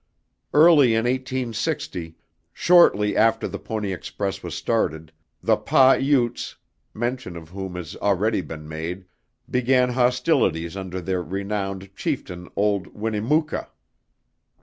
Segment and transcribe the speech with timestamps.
[0.55, 2.15] Early in 1860,
[2.51, 5.11] shortly after the Pony Express was started,
[5.43, 6.55] the Pah Utes,
[6.95, 9.05] mention of whom has already been made,
[9.47, 13.69] began hostilities under their renowned chieftain Old Winnemucca.